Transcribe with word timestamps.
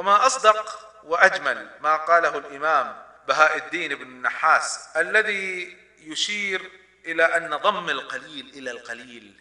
وما 0.00 0.26
أصدق 0.26 0.90
وأجمل 1.04 1.70
ما 1.80 1.96
قاله 1.96 2.38
الإمام 2.38 3.02
بهاء 3.28 3.56
الدين 3.56 3.94
بن 3.94 4.02
النحاس 4.02 4.88
الذي 4.96 5.76
يشير 5.98 6.70
إلى 7.06 7.24
أن 7.24 7.56
ضم 7.56 7.90
القليل 7.90 8.50
إلى 8.54 8.70
القليل. 8.70 9.40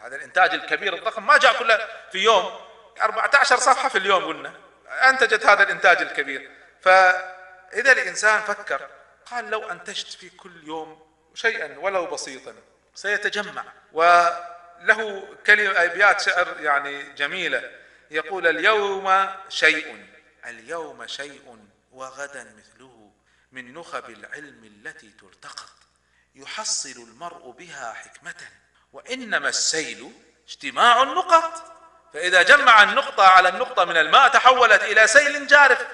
هذا 0.00 0.16
الإنتاج 0.16 0.54
الكبير 0.54 0.94
الضخم 0.94 1.26
ما 1.26 1.38
جاء 1.38 1.58
كله 1.58 1.88
في 2.12 2.18
يوم. 2.18 2.60
14 3.02 3.56
صفحة 3.56 3.88
في 3.88 3.98
اليوم 3.98 4.24
قلنا. 4.24 4.52
أنتجت 4.88 5.46
هذا 5.46 5.62
الإنتاج 5.62 6.02
الكبير. 6.02 6.50
فإذا 6.80 7.92
الإنسان 7.92 8.40
فكر 8.40 8.88
قال 9.26 9.50
لو 9.50 9.70
أنتجت 9.70 10.12
في 10.12 10.30
كل 10.30 10.64
يوم 10.64 11.06
شيئا 11.34 11.78
ولو 11.78 12.06
بسيطا 12.06 12.54
سيتجمع. 12.94 13.64
وله 13.92 15.28
كلمة 15.46 15.84
أبيات 15.84 16.20
شعر 16.20 16.48
يعني 16.60 17.02
جميلة. 17.02 17.80
يقول 18.10 18.46
اليوم 18.46 19.28
شيء 19.48 20.06
اليوم 20.46 21.06
شيء 21.06 21.58
وغدا 21.92 22.54
مثله 22.58 23.10
من 23.52 23.74
نخب 23.74 24.10
العلم 24.10 24.64
التي 24.64 25.10
تلتقط 25.10 25.70
يحصل 26.34 26.88
المرء 27.08 27.50
بها 27.50 27.92
حكمة 27.92 28.48
وإنما 28.92 29.48
السيل 29.48 30.12
اجتماع 30.48 31.02
النقط. 31.02 31.62
فإذا 32.12 32.42
جمع 32.42 32.82
النقطة 32.82 33.26
على 33.26 33.48
النقطة 33.48 33.84
من 33.84 33.96
الماء 33.96 34.28
تحولت 34.28 34.82
إلى 34.82 35.06
سيل 35.06 35.46
جارف 35.46 35.86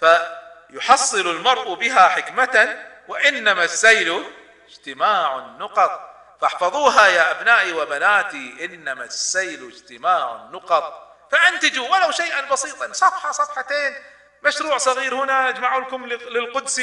فيحصل 0.00 1.30
المرء 1.30 1.74
بها 1.74 2.08
حكمة 2.08 2.84
وإنما 3.08 3.64
السيل 3.64 4.24
اجتماع 4.68 5.38
النقط. 5.38 6.14
فاحفظوها 6.40 7.06
يا 7.06 7.30
أبنائي 7.30 7.72
وبناتي 7.72 8.64
إنما 8.64 9.04
السيل 9.04 9.66
اجتماع 9.66 10.36
النقط. 10.36 11.07
فأنتجوا 11.30 11.88
ولو 11.88 12.10
شيئا 12.10 12.40
بسيطا. 12.40 12.92
صفحة 12.92 13.32
صفحتين. 13.32 13.94
مشروع 14.42 14.78
صغير 14.78 15.14
هنا 15.14 15.48
اجمعوا 15.48 15.80
لكم 15.80 16.06
للقدس 16.06 16.82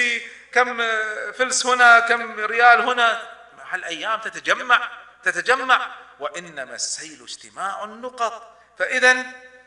كم 0.51 0.77
فلس 1.32 1.65
هنا 1.65 1.99
كم 1.99 2.40
ريال 2.40 2.82
هنا. 2.82 3.21
مع 3.57 3.76
الأيام 3.76 4.20
تتجمع 4.20 4.91
تتجمع. 5.23 5.96
وإنما 6.20 6.76
السيل 6.76 7.23
اجتماع 7.23 7.84
النقط. 7.84 8.57
فإذا 8.79 9.26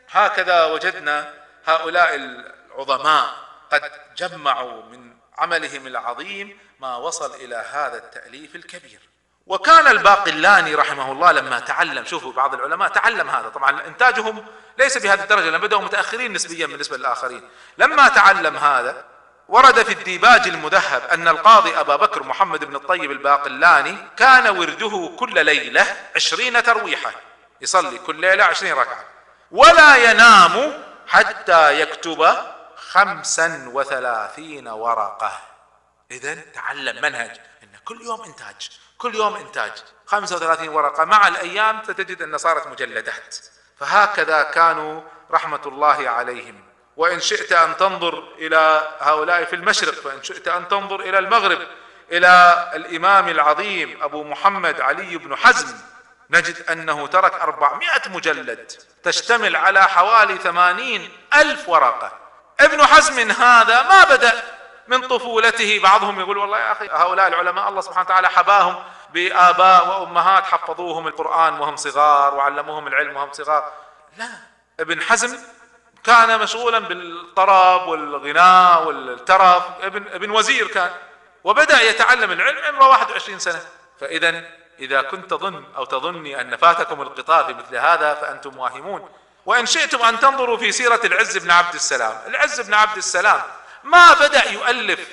هكذا 0.09 0.65
وجدنا 0.65 1.33
هؤلاء 1.65 2.15
العظماء 2.15 3.49
قد 3.71 3.91
جمعوا 4.15 4.83
من 4.83 5.17
عملهم 5.37 5.87
العظيم 5.87 6.59
ما 6.79 6.95
وصل 6.95 7.35
إلى 7.35 7.55
هذا 7.55 7.97
التأليف 7.97 8.55
الكبير. 8.55 8.99
وكان 9.49 9.87
الباقلاني 9.87 10.75
رحمه 10.75 11.11
الله 11.11 11.31
لما 11.31 11.59
تعلم 11.59 12.05
شوفوا 12.05 12.33
بعض 12.33 12.53
العلماء 12.53 12.89
تعلم 12.89 13.29
هذا 13.29 13.49
طبعا 13.49 13.87
إنتاجهم 13.87 14.45
ليس 14.77 14.97
بهذه 14.97 15.23
الدرجة 15.23 15.49
لأن 15.49 15.61
بدأوا 15.61 15.81
متأخرين 15.81 16.33
نسبيا 16.33 16.67
بالنسبة 16.67 16.97
للآخرين. 16.97 17.49
لما 17.77 18.07
تعلم 18.07 18.57
هذا 18.57 19.05
ورد 19.47 19.83
في 19.83 19.93
الديباج 19.93 20.47
المذهب 20.47 21.01
أن 21.11 21.27
القاضي 21.27 21.79
أبا 21.79 21.95
بكر 21.95 22.23
محمد 22.23 22.65
بن 22.65 22.75
الطيب 22.75 23.11
الباقلاني 23.11 23.97
كان 24.17 24.57
ورده 24.57 25.11
كل 25.19 25.45
ليلة 25.45 25.85
عشرين 26.15 26.63
ترويحة 26.63 27.11
يصلي 27.61 27.97
كل 27.97 28.15
ليلة 28.15 28.43
عشرين 28.43 28.73
ركعة 28.73 29.03
ولا 29.51 29.95
ينام 29.95 30.83
حتى 31.07 31.81
يكتب 31.81 32.27
خمسا 32.91 33.69
وثلاثين 33.73 34.67
ورقة. 34.67 35.31
إذا 36.11 36.35
تعلم 36.53 37.01
منهج. 37.01 37.31
أن 37.63 37.69
كل 37.85 38.01
يوم 38.01 38.21
إنتاج. 38.21 38.69
كل 38.97 39.15
يوم 39.15 39.35
إنتاج. 39.35 39.71
35 40.05 40.69
ورقة. 40.69 41.05
مع 41.05 41.27
الأيام 41.27 41.83
ستجد 41.83 42.21
أن 42.21 42.37
صارت 42.37 42.67
مجلدات. 42.67 43.37
فهكذا 43.79 44.43
كانوا 44.43 45.01
رحمة 45.31 45.61
الله 45.65 46.09
عليهم. 46.09 46.63
وإن 46.97 47.19
شئت 47.19 47.51
أن 47.51 47.77
تنظر 47.77 48.33
إلى 48.37 48.91
هؤلاء 48.99 49.45
في 49.45 49.55
المشرق 49.55 50.05
وإن 50.05 50.23
شئت 50.23 50.47
أن 50.47 50.67
تنظر 50.67 50.99
إلى 50.99 51.19
المغرب 51.19 51.67
إلى 52.11 52.71
الإمام 52.75 53.29
العظيم 53.29 54.03
أبو 54.03 54.23
محمد 54.23 54.81
علي 54.81 55.17
بن 55.17 55.35
حزم 55.35 55.77
نجد 56.29 56.69
أنه 56.69 57.07
ترك 57.07 57.33
أربعمائة 57.33 58.09
مجلد 58.09 58.71
تشتمل 59.03 59.55
على 59.55 59.83
حوالي 59.83 60.37
ثمانين 60.37 61.11
ألف 61.33 61.69
ورقة. 61.69 62.11
ابن 62.59 62.85
حزم 62.85 63.31
هذا 63.31 63.81
ما 63.81 64.03
بدأ 64.03 64.43
من 64.89 65.07
طفولته 65.07 65.79
بعضهم 65.83 66.19
يقول 66.19 66.37
والله 66.37 66.59
يا 66.59 66.71
أخي 66.71 66.87
هؤلاء 66.91 67.27
العلماء 67.27 67.69
الله 67.69 67.81
سبحانه 67.81 68.05
وتعالى 68.05 68.29
حباهم 68.29 68.83
بآباء 69.13 69.87
وأمهات 69.87 70.43
حفظوهم 70.43 71.07
القرآن 71.07 71.59
وهم 71.59 71.75
صغار 71.75 72.35
وعلموهم 72.35 72.87
العلم 72.87 73.15
وهم 73.15 73.31
صغار. 73.31 73.71
لا 74.17 74.29
ابن 74.79 75.01
حزم 75.01 75.37
كان 76.03 76.39
مشغولا 76.39 76.79
بالطرب 76.79 77.87
والغناء 77.87 78.87
والترف. 78.87 79.63
ابن, 79.81 80.07
ابن 80.13 80.31
وزير 80.31 80.67
كان 80.67 80.91
وبدأ 81.43 81.81
يتعلم 81.81 82.31
العلم 82.31 82.65
عمره 82.65 82.87
21 82.87 83.39
سنة. 83.39 83.61
فإذا 83.99 84.43
إذا 84.79 85.01
كنت 85.01 85.29
تظن 85.29 85.63
أو 85.77 85.85
تظني 85.85 86.41
أن 86.41 86.55
فاتكم 86.55 87.01
القطار 87.01 87.45
في 87.45 87.53
مثل 87.53 87.75
هذا 87.75 88.13
فأنتم 88.13 88.57
واهمون. 88.57 89.09
وإن 89.45 89.65
شئتم 89.65 90.01
أن 90.01 90.19
تنظروا 90.19 90.57
في 90.57 90.71
سيرة 90.71 91.01
العز 91.03 91.37
بن 91.37 91.51
عبد 91.51 91.73
السلام. 91.73 92.21
العز 92.27 92.61
بن 92.61 92.73
عبد 92.73 92.97
السلام 92.97 93.41
ما 93.83 94.13
بدأ 94.13 94.49
يؤلف 94.49 95.07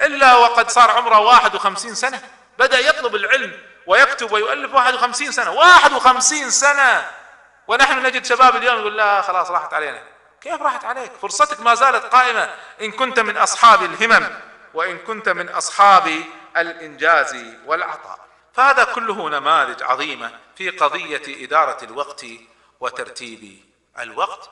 إلا 0.00 0.34
وقد 0.36 0.70
صار 0.70 0.90
عمره 0.90 1.18
51 1.18 1.94
سنة. 1.94 2.20
بدأ 2.58 2.78
يطلب 2.78 3.14
العلم 3.14 3.60
ويكتب 3.86 4.32
ويؤلف 4.32 4.74
51 4.74 5.32
سنة. 5.32 5.50
51 5.50 6.50
سنة! 6.50 7.10
ونحن 7.68 8.06
نجد 8.06 8.24
شباب 8.24 8.56
اليوم 8.56 8.78
يقول 8.78 8.96
لا 8.96 9.22
خلاص 9.22 9.50
راحت 9.50 9.74
علينا. 9.74 10.02
كيف 10.40 10.62
راحت 10.62 10.84
عليك؟ 10.84 11.12
فرصتك 11.22 11.60
ما 11.60 11.74
زالت 11.74 12.04
قائمة. 12.04 12.54
إن 12.80 12.90
كنت 12.92 13.20
من 13.20 13.36
أصحاب 13.36 13.82
الهمم 13.82 14.28
وإن 14.74 14.98
كنت 14.98 15.28
من 15.28 15.48
أصحاب 15.48 16.22
الإنجاز 16.56 17.36
والعطاء 17.66 18.18
فهذا 18.54 18.84
كله 18.84 19.28
نماذج 19.28 19.82
عظيمة 19.82 20.30
في 20.56 20.70
قضية 20.70 21.44
إدارة 21.44 21.84
الوقت 21.84 22.24
وترتيب 22.80 23.64
الوقت. 23.98 24.50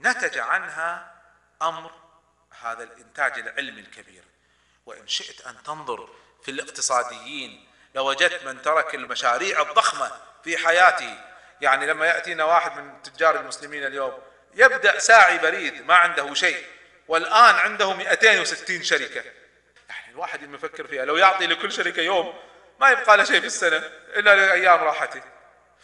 نتج 0.00 0.38
عنها 0.38 1.14
أمر 1.62 1.90
هذا 2.60 2.82
الإنتاج 2.82 3.38
العلمي 3.38 3.80
الكبير. 3.80 4.24
وإن 4.86 5.08
شئت 5.08 5.46
أن 5.46 5.62
تنظر 5.62 6.08
في 6.42 6.50
الاقتصاديين 6.50 7.68
لوجدت 7.94 8.44
من 8.44 8.62
ترك 8.62 8.94
المشاريع 8.94 9.62
الضخمة 9.62 10.12
في 10.44 10.56
حياته. 10.56 11.18
يعني 11.60 11.86
لما 11.86 12.06
يأتينا 12.06 12.44
واحد 12.44 12.80
من 12.80 13.02
تجار 13.02 13.40
المسلمين 13.40 13.86
اليوم 13.86 14.22
يبدأ 14.54 14.98
ساعي 14.98 15.38
بريد 15.38 15.86
ما 15.86 15.94
عنده 15.94 16.34
شيء. 16.34 16.66
والآن 17.08 17.54
عنده 17.54 17.94
260 17.94 18.82
شركة. 18.82 19.24
يعني 19.88 20.10
الواحد 20.10 20.54
يفكر 20.54 20.86
فيها 20.86 21.04
لو 21.04 21.16
يعطي 21.16 21.46
لكل 21.46 21.72
شركة 21.72 22.02
يوم 22.02 22.34
ما 22.80 22.90
يبقى 22.90 23.16
له 23.16 23.24
شيء 23.24 23.40
في 23.40 23.46
السنة 23.46 23.76
إلا 24.16 24.36
لأيام 24.36 24.80
راحته. 24.80 25.22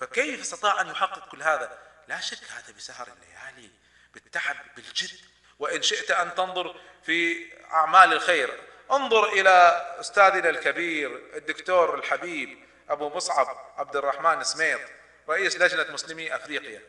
فكيف 0.01 0.41
استطاع 0.41 0.81
أن 0.81 0.89
يحقق 0.89 1.29
كل 1.29 1.43
هذا؟ 1.43 1.79
لا 2.09 2.21
شك 2.21 2.39
هذا 2.51 2.73
بسهر 2.77 3.09
الليالي 3.09 3.71
بالتعب 4.15 4.57
بالجد. 4.77 5.21
وإن 5.59 5.83
شئت 5.83 6.11
أن 6.11 6.35
تنظر 6.35 6.77
في 7.07 7.53
أعمال 7.73 8.13
الخير. 8.13 8.61
انظر 8.93 9.29
إلى 9.29 9.87
أستاذنا 10.01 10.49
الكبير 10.49 11.23
الدكتور 11.37 11.95
الحبيب 11.95 12.59
أبو 12.91 13.09
مصعب 13.09 13.47
عبد 13.77 13.97
الرحمن 13.97 14.45
سميط 14.45 14.81
رئيس 15.29 15.57
لجنة 15.57 15.87
مسلمي 15.93 16.37
أفريقيا. 16.37 16.83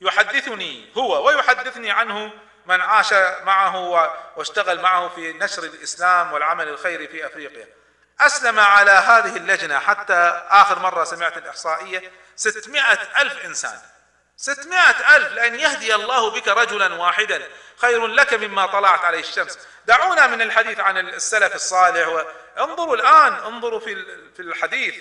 يحدثني 0.00 0.92
هو 0.96 1.26
ويحدثني 1.26 1.90
عنه 1.90 2.32
من 2.66 2.80
عاش 2.80 3.12
معه 3.42 3.76
واشتغل 4.36 4.80
معه 4.80 5.08
في 5.08 5.32
نشر 5.32 5.64
الإسلام 5.64 6.32
والعمل 6.32 6.68
الخيري 6.68 7.08
في 7.08 7.26
أفريقيا. 7.26 7.68
أسلم 8.20 8.58
على 8.58 8.90
هذه 8.90 9.36
اللجنة 9.36 9.78
حتى 9.78 10.42
آخر 10.48 10.78
مرة 10.78 11.04
سمعت 11.04 11.36
الإحصائية 11.36 12.12
ستمائة 12.36 13.22
ألف 13.22 13.44
إنسان. 13.44 13.80
ستمائة 14.40 15.16
ألف 15.16 15.32
لأن 15.32 15.54
يهدي 15.54 15.94
الله 15.94 16.30
بك 16.30 16.48
رجلا 16.48 16.94
واحدا. 16.94 17.48
خير 17.76 18.06
لك 18.06 18.34
مما 18.34 18.66
طلعت 18.66 19.04
عليه 19.04 19.20
الشمس. 19.20 19.58
دعونا 19.86 20.26
من 20.26 20.42
الحديث 20.42 20.80
عن 20.80 20.98
السلف 20.98 21.54
الصالح 21.54 22.24
انظروا 22.58 22.96
الآن 22.96 23.34
انظروا 23.34 23.80
في 23.80 24.04
في 24.36 24.42
الحديث. 24.42 24.94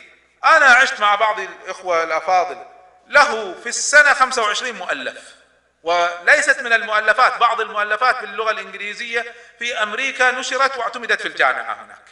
أنا 0.45 0.65
عشت 0.65 0.99
مع 0.99 1.15
بعض 1.15 1.39
الإخوة 1.39 2.03
الأفاضل. 2.03 2.65
له 3.07 3.53
في 3.63 3.69
السنة 3.69 4.13
25 4.13 4.75
مؤلف. 4.75 5.35
وليست 5.83 6.59
من 6.59 6.73
المؤلفات 6.73 7.37
بعض 7.37 7.61
المؤلفات 7.61 8.21
باللغة 8.21 8.51
الإنجليزية 8.51 9.33
في 9.59 9.83
أمريكا 9.83 10.31
نشرت 10.31 10.77
واعتمدت 10.77 11.21
في 11.21 11.27
الجامعة 11.27 11.73
هناك. 11.73 12.05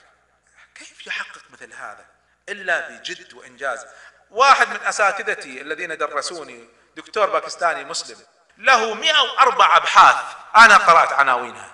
كيف 0.75 1.07
يحقق 1.07 1.41
مثل 1.53 1.73
هذا 1.73 2.05
إلا 2.49 2.89
بجد 2.89 3.33
وإنجاز؟ 3.33 3.85
واحد 4.31 4.69
من 4.69 4.79
أساتذتي 4.85 5.61
الذين 5.61 5.97
درسوني 5.97 6.77
دكتور 6.97 7.29
باكستاني 7.29 7.83
مسلم. 7.83 8.17
له 8.57 8.93
104 8.93 9.77
أبحاث. 9.77 10.35
أنا 10.55 10.77
قرأت 10.77 11.13
عناوينها. 11.13 11.71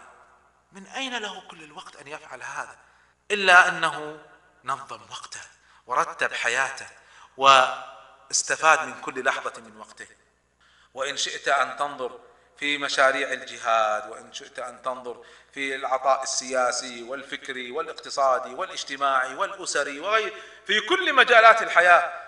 من 0.72 0.88
أين 0.88 1.18
له 1.18 1.42
كل 1.48 1.64
الوقت 1.64 1.96
أن 1.96 2.08
يفعل 2.08 2.44
هذا؟ 2.44 2.78
إلا 3.32 3.68
أنه 3.68 4.20
نظم 4.64 5.02
وقته 5.12 5.42
ورتب 5.88 6.34
حياته 6.34 6.88
واستفاد 7.38 8.88
من 8.88 9.02
كل 9.02 9.24
لحظة 9.24 9.62
من 9.62 9.78
وقته. 9.78 10.08
وإن 10.94 11.18
شئت 11.18 11.48
أن 11.48 11.78
تنظر 11.78 12.20
في 12.58 12.78
مشاريع 12.78 13.32
الجهاد 13.32 14.10
وإن 14.10 14.34
شئت 14.34 14.60
أن 14.60 14.82
تنظر 14.82 15.26
في 15.54 15.76
العطاء 15.76 16.24
السياسي 16.24 17.04
والفكري 17.04 17.72
والاقتصادي 17.72 18.54
والاجتماعي 18.54 19.36
والأسري 19.36 20.00
وغير 20.00 20.34
في 20.68 20.80
كل 20.80 21.14
مجالات 21.14 21.62
الحياة 21.62 22.23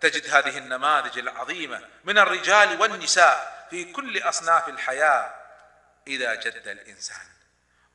تجد 0.00 0.34
هذه 0.34 0.58
النماذج 0.58 1.18
العظيمة 1.18 1.88
من 2.04 2.18
الرجال 2.18 2.80
والنساء 2.80 3.66
في 3.70 3.92
كل 3.92 4.18
أصناف 4.18 4.68
الحياة 4.68 5.34
إذا 6.06 6.34
جد 6.34 6.68
الإنسان 6.68 7.26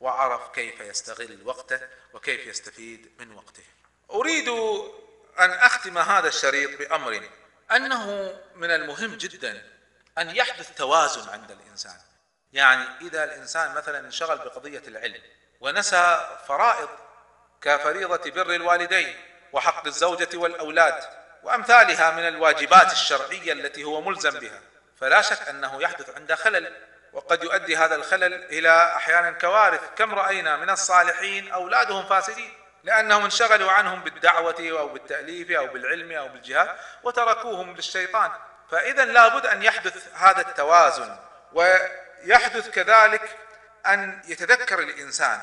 وعرف 0.00 0.48
كيف 0.54 0.80
يستغل 0.80 1.38
وقته 1.44 1.80
وكيف 2.12 2.46
يستفيد 2.46 3.10
من 3.18 3.32
وقته. 3.32 3.64
أريد 4.10 4.48
أن 5.38 5.50
أختم 5.50 5.98
هذا 5.98 6.28
الشريط 6.28 6.78
بأمر 6.78 7.30
أنه 7.72 8.34
من 8.54 8.70
المهم 8.70 9.14
جدا 9.14 9.62
أن 10.18 10.36
يحدث 10.36 10.74
توازن 10.74 11.28
عند 11.28 11.50
الإنسان. 11.50 11.96
يعني 12.52 12.84
إذا 13.00 13.24
الإنسان 13.24 13.74
مثلا 13.74 13.98
انشغل 13.98 14.38
بقضية 14.38 14.82
العلم 14.88 15.22
ونسى 15.60 16.38
فرائض 16.48 16.88
كفريضة 17.62 18.30
بر 18.30 18.54
الوالدين 18.54 19.16
وحق 19.52 19.86
الزوجة 19.86 20.36
والأولاد 20.36 21.04
وأمثالها 21.46 22.10
من 22.10 22.28
الواجبات 22.28 22.92
الشرعية 22.92 23.52
التي 23.52 23.84
هو 23.84 24.00
ملزم 24.00 24.38
بها. 24.38 24.60
فلا 25.00 25.22
شك 25.22 25.48
أنه 25.48 25.82
يحدث 25.82 26.16
عنده 26.16 26.34
خلل 26.36 26.76
وقد 27.12 27.44
يؤدي 27.44 27.76
هذا 27.76 27.94
الخلل 27.94 28.34
إلى 28.34 28.92
أحيانا 28.96 29.30
كوارث 29.30 29.80
كم 29.96 30.14
رأينا 30.14 30.56
من 30.56 30.70
الصالحين 30.70 31.52
أولادهم 31.52 32.06
فاسدين 32.06 32.52
لأنهم 32.84 33.24
انشغلوا 33.24 33.72
عنهم 33.72 34.00
بالدعوة 34.00 34.56
أو 34.60 34.88
بالتأليف 34.88 35.50
أو 35.50 35.66
بالعلم 35.66 36.12
أو 36.12 36.28
بالجهاد 36.28 36.76
وتركوهم 37.02 37.76
للشيطان. 37.76 38.30
فإذا 38.70 39.04
لابد 39.04 39.46
أن 39.46 39.62
يحدث 39.62 40.08
هذا 40.14 40.40
التوازن 40.40 41.16
ويحدث 41.52 42.68
كذلك 42.68 43.36
أن 43.86 44.22
يتذكر 44.28 44.78
الإنسان 44.78 45.40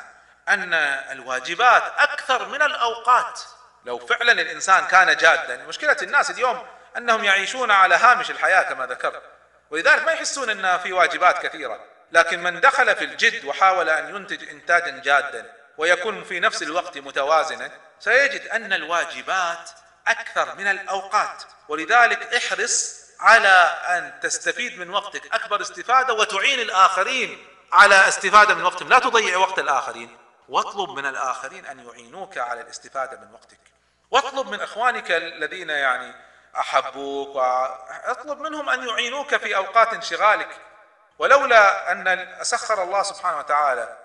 أن 0.49 0.73
الواجبات 1.11 1.83
أكثر 1.97 2.47
من 2.47 2.61
الأوقات. 2.61 3.41
لو 3.85 3.99
فعلا 3.99 4.31
الإنسان 4.31 4.85
كان 4.85 5.17
جادا 5.17 5.57
مشكلة 5.57 5.97
الناس 6.01 6.31
اليوم 6.31 6.65
أنهم 6.97 7.23
يعيشون 7.23 7.71
على 7.71 7.95
هامش 7.95 8.31
الحياة 8.31 8.61
كما 8.63 8.85
ذكرت. 8.85 9.23
ولذلك 9.69 10.05
ما 10.05 10.11
يحسون 10.11 10.49
أن 10.49 10.77
في 10.79 10.93
واجبات 10.93 11.45
كثيرة. 11.45 11.85
لكن 12.11 12.43
من 12.43 12.59
دخل 12.59 12.95
في 12.95 13.03
الجد 13.03 13.45
وحاول 13.45 13.89
أن 13.89 14.15
ينتج 14.15 14.49
إنتاجا 14.49 15.01
جادا 15.01 15.53
ويكون 15.77 16.23
في 16.23 16.39
نفس 16.39 16.63
الوقت 16.63 16.97
متوازنا 16.97 17.71
سيجد 17.99 18.47
أن 18.47 18.73
الواجبات 18.73 19.69
أكثر 20.07 20.55
من 20.55 20.67
الأوقات. 20.67 21.43
ولذلك 21.67 22.33
احرص 22.33 23.03
على 23.19 23.77
أن 23.87 24.19
تستفيد 24.21 24.79
من 24.79 24.89
وقتك. 24.89 25.33
أكبر 25.33 25.61
استفادة 25.61 26.13
وتعين 26.13 26.59
الآخرين 26.59 27.47
على 27.71 28.07
استفادة 28.07 28.55
من 28.55 28.63
وقتهم. 28.63 28.89
لا 28.89 28.99
تضيع 28.99 29.37
وقت 29.37 29.59
الآخرين. 29.59 30.17
واطلب 30.49 30.89
من 30.89 31.05
الآخرين 31.05 31.65
أن 31.65 31.87
يعينوك 31.87 32.37
على 32.37 32.61
الاستفادة 32.61 33.19
من 33.19 33.33
وقتك. 33.33 33.72
واطلب 34.13 34.47
من 34.47 34.61
إخوانك 34.61 35.11
الذين 35.11 35.69
يعني 35.69 36.13
أحبوك 36.59 37.35
واطلب 37.35 38.39
منهم 38.39 38.69
أن 38.69 38.87
يعينوك 38.87 39.35
في 39.35 39.55
أوقات 39.55 39.93
انشغالك. 39.93 40.49
ولولا 41.19 41.91
أن 41.91 42.27
سخر 42.41 42.83
الله 42.83 43.03
سبحانه 43.03 43.37
وتعالى 43.37 43.97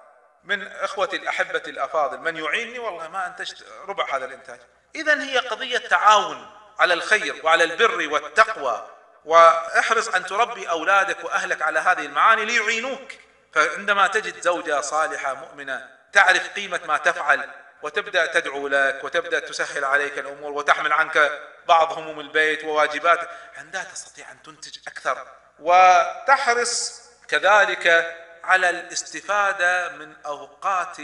من 0.44 0.66
إخوتي 0.66 1.16
الأحبة 1.16 1.62
الأفاضل 1.66 2.18
من 2.18 2.36
يعينني 2.36 2.78
والله 2.78 3.08
ما 3.08 3.26
أنتجت 3.26 3.64
ربع 3.88 4.16
هذا 4.16 4.24
الإنتاج. 4.24 4.60
إذا 4.94 5.22
هي 5.22 5.38
قضية 5.38 5.78
تعاون 5.78 6.50
على 6.78 6.94
الخير 6.94 7.40
وعلى 7.44 7.64
البر 7.64 8.08
والتقوى. 8.12 8.86
وأحرص 9.24 10.08
أن 10.08 10.26
تربي 10.26 10.70
أولادك 10.70 11.24
وأهلك 11.24 11.62
على 11.62 11.78
هذه 11.78 12.06
المعاني 12.06 12.44
ليعينوك. 12.44 13.12
فعندما 13.52 14.06
تجد 14.06 14.40
زوجة 14.40 14.80
صالحة 14.80 15.34
مؤمنة 15.34 15.88
تعرف 16.12 16.48
قيمة 16.48 16.80
ما 16.86 16.96
تفعل 16.98 17.50
وتبدأ 17.82 18.26
تدعو 18.26 18.68
لك 18.68 19.04
وتبدأ 19.04 19.38
تسهل 19.38 19.84
عليك 19.84 20.18
الأمور 20.18 20.52
وتحمل 20.52 20.92
عنك 20.92 21.42
بعض 21.68 21.92
هموم 21.92 22.20
البيت 22.20 22.64
وواجبات. 22.64 23.30
عندها 23.56 23.84
تستطيع 23.84 24.32
أن 24.32 24.42
تنتج 24.42 24.78
أكثر. 24.88 25.26
وتحرص 25.58 27.02
كذلك 27.28 28.16
على 28.44 28.70
الاستفادة 28.70 29.88
من 29.88 30.16
أوقات 30.26 30.96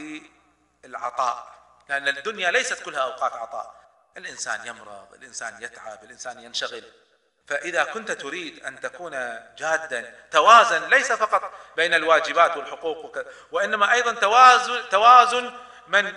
العطاء. 0.84 1.54
لأن 1.88 2.08
الدنيا 2.08 2.50
ليست 2.50 2.82
كلها 2.82 3.00
أوقات 3.00 3.32
عطاء. 3.32 3.74
الإنسان 4.16 4.66
يمرض 4.66 5.14
الإنسان 5.14 5.62
يتعب 5.62 6.04
الإنسان 6.04 6.40
ينشغل. 6.40 6.84
فإذا 7.46 7.84
كنت 7.84 8.12
تريد 8.12 8.64
أن 8.64 8.80
تكون 8.80 9.10
جادا 9.58 10.14
توازن 10.30 10.88
ليس 10.88 11.12
فقط 11.12 11.52
بين 11.76 11.94
الواجبات 11.94 12.56
والحقوق 12.56 13.18
وإنما 13.52 13.92
أيضا 13.92 14.12
توازن 14.12 14.88
توازن 14.88 15.52
من 15.88 16.12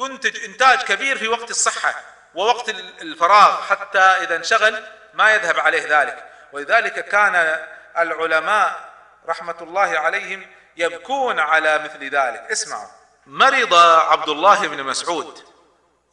ينتج 0.00 0.44
إنتاج 0.44 0.82
كبير 0.82 1.18
في 1.18 1.28
وقت 1.28 1.50
الصحة 1.50 2.02
ووقت 2.34 2.68
الفراغ 2.68 3.62
حتى 3.62 3.98
إذا 3.98 4.36
انشغل 4.36 4.84
ما 5.14 5.34
يذهب 5.34 5.60
عليه 5.60 6.02
ذلك. 6.02 6.30
ولذلك 6.52 7.08
كان 7.08 7.66
العلماء 7.98 8.94
رحمة 9.26 9.56
الله 9.60 9.98
عليهم 9.98 10.46
يبكون 10.76 11.38
على 11.38 11.78
مثل 11.78 12.04
ذلك. 12.04 12.40
اسمعوا. 12.50 12.88
مرض 13.26 13.74
عبد 13.74 14.28
الله 14.28 14.68
بن 14.68 14.82
مسعود. 14.82 15.44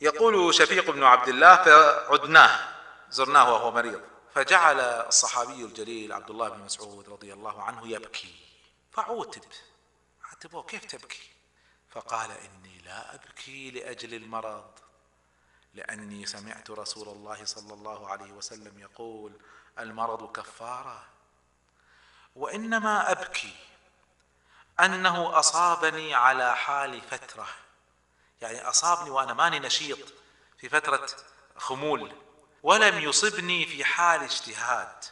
يقول 0.01 0.53
شفيق 0.53 0.91
بن 0.91 1.03
عبد 1.03 1.27
الله 1.27 1.55
فعدناه 1.55 2.59
زرناه 3.09 3.53
وهو 3.53 3.71
مريض. 3.71 4.01
فجعل 4.35 4.79
الصحابي 4.79 5.65
الجليل 5.65 6.13
عبد 6.13 6.29
الله 6.29 6.49
بن 6.49 6.59
مسعود 6.59 7.09
رضي 7.09 7.33
الله 7.33 7.63
عنه 7.63 7.87
يبكي. 7.87 8.35
فعوتب. 8.93 9.43
عاتبوه 10.29 10.63
كيف 10.63 10.85
تبكي؟ 10.85 11.31
فقال 11.91 12.31
إني 12.31 12.70
لا 12.85 13.15
أبكي 13.15 13.71
لأجل 13.71 14.13
المرض 14.13 14.71
لأني 15.73 16.25
سمعت 16.25 16.71
رسول 16.71 17.07
الله 17.07 17.45
صلى 17.45 17.73
الله 17.73 18.09
عليه 18.09 18.31
وسلم 18.31 18.79
يقول 18.79 19.33
المرض 19.79 20.31
كفارة 20.31 21.03
وإنما 22.35 23.11
أبكي 23.11 23.55
أنه 24.79 25.39
أصابني 25.39 26.15
على 26.15 26.55
حال 26.55 27.01
فترة. 27.01 27.47
يعني 28.41 28.69
أصابني 28.69 29.09
وأنا 29.09 29.33
ماني 29.33 29.59
نشيط 29.59 30.13
في 30.57 30.69
فترة 30.69 31.07
خمول 31.57 32.15
ولم 32.63 32.99
يصبني 32.99 33.65
في 33.65 33.83
حال 33.83 34.23
اجتهاد. 34.23 35.03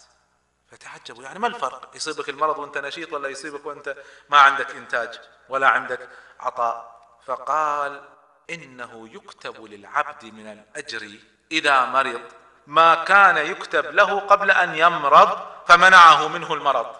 فتعجبوا 0.71 1.23
يعني 1.23 1.39
ما 1.39 1.47
الفرق؟ 1.47 1.95
يصيبك 1.95 2.29
المرض 2.29 2.57
وأنت 2.57 2.77
نشيط 2.77 3.13
ولا 3.13 3.29
يصيبك 3.29 3.65
وأنت 3.65 3.95
ما 4.29 4.37
عندك 4.37 4.71
إنتاج 4.71 5.19
ولا 5.49 5.67
عندك 5.69 6.09
عطاء؟ 6.39 6.98
فقال 7.29 8.01
إنه 8.49 9.09
يكتب 9.13 9.65
للعبد 9.65 10.25
من 10.25 10.51
الأجر 10.51 11.09
إذا 11.51 11.85
مرض 11.85 12.21
ما 12.67 12.95
كان 12.95 13.37
يكتب 13.37 13.85
له 13.85 14.19
قبل 14.19 14.51
أن 14.51 14.75
يمرض 14.75 15.39
فمنعه 15.67 16.27
منه 16.27 16.53
المرض. 16.53 16.95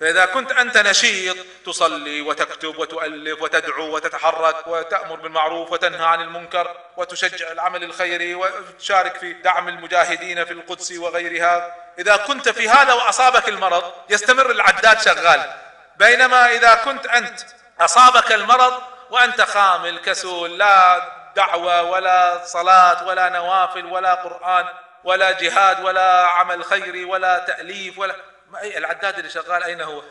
فإذا 0.00 0.24
كنت 0.24 0.52
أنت 0.52 0.76
نشيط 0.76 1.36
تصلي 1.66 2.22
وتكتب 2.22 2.78
وتؤلف 2.78 3.42
وتدعو 3.42 3.94
وتتحرك 3.94 4.66
وتأمر 4.66 5.16
بالمعروف 5.16 5.72
وتنهى 5.72 6.06
عن 6.06 6.20
المنكر 6.20 6.76
وتشجع 6.96 7.52
العمل 7.52 7.84
الخيري 7.84 8.34
وتشارك 8.34 9.16
في 9.16 9.32
دعم 9.32 9.68
المجاهدين 9.68 10.44
في 10.44 10.52
القدس 10.52 10.92
وغيرها. 10.92 11.74
إذا 11.98 12.16
كنت 12.16 12.48
في 12.48 12.68
هذا 12.68 12.92
وأصابك 12.92 13.48
المرض 13.48 13.92
يستمر 14.10 14.50
العداد 14.50 15.00
شغال. 15.00 15.52
بينما 15.96 16.52
إذا 16.52 16.74
كنت 16.74 17.06
أنت 17.06 17.40
أصابك 17.80 18.32
المرض 18.32 18.89
وأنت 19.10 19.40
خامل 19.40 19.98
كسول 19.98 20.58
لا 20.58 21.02
دعوة 21.36 21.82
ولا 21.82 22.44
صلاة 22.44 23.06
ولا 23.06 23.28
نوافل 23.28 23.86
ولا 23.86 24.14
قرآن 24.14 24.66
ولا 25.04 25.30
جهاد 25.30 25.84
ولا 25.84 26.26
عمل 26.26 26.64
خيري 26.64 27.04
ولا 27.04 27.38
تأليف 27.38 27.98
ولا 27.98 28.16
العداد 28.64 29.18
اللي 29.18 29.30
شغال 29.30 29.62
أين 29.62 29.80
هو؟ 29.80 30.02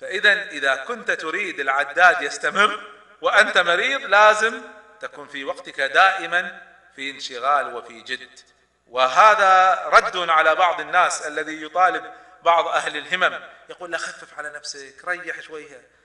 فإذا 0.00 0.32
إذا 0.32 0.74
كنت 0.74 1.10
تريد 1.10 1.60
العداد 1.60 2.22
يستمر 2.22 2.80
وأنت 3.20 3.58
مريض 3.58 4.00
لازم 4.00 4.62
تكون 5.00 5.28
في 5.28 5.44
وقتك 5.44 5.80
دائما 5.80 6.60
في 6.96 7.10
انشغال 7.10 7.74
وفي 7.74 8.00
جد. 8.00 8.40
وهذا 8.86 9.82
رد 9.86 10.30
على 10.30 10.54
بعض 10.54 10.80
الناس 10.80 11.26
الذي 11.26 11.62
يطالب 11.62 12.12
بعض 12.42 12.68
أهل 12.68 12.96
الهمم 12.96 13.40
يقول 13.68 13.90
لا 13.90 13.98
خفف 13.98 14.38
على 14.38 14.50
نفسك 14.50 15.04
ريح 15.08 15.40
شوية 15.40 15.99